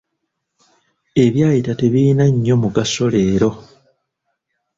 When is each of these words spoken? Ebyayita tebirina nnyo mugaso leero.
Ebyayita 1.23 1.73
tebirina 1.79 2.23
nnyo 2.29 2.55
mugaso 2.63 3.03
leero. 3.13 3.51